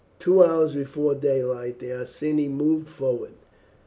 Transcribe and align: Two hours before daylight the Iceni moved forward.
Two 0.17 0.43
hours 0.43 0.73
before 0.73 1.13
daylight 1.13 1.77
the 1.77 1.93
Iceni 1.93 2.47
moved 2.47 2.89
forward. 2.89 3.33